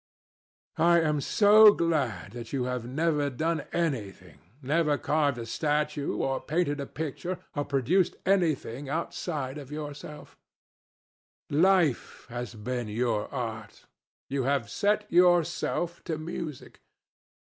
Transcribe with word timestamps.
I 0.79 0.99
am 1.01 1.21
so 1.21 1.73
glad 1.73 2.31
that 2.31 2.51
you 2.51 2.63
have 2.63 2.87
never 2.87 3.29
done 3.29 3.65
anything, 3.71 4.39
never 4.63 4.97
carved 4.97 5.37
a 5.37 5.45
statue, 5.45 6.17
or 6.17 6.41
painted 6.41 6.79
a 6.79 6.87
picture, 6.87 7.37
or 7.55 7.65
produced 7.65 8.15
anything 8.25 8.89
outside 8.89 9.59
of 9.59 9.71
yourself! 9.71 10.39
Life 11.51 12.25
has 12.29 12.55
been 12.55 12.87
your 12.87 13.31
art. 13.31 13.85
You 14.27 14.41
have 14.45 14.71
set 14.71 15.05
yourself 15.11 16.03
to 16.05 16.17
music. 16.17 16.81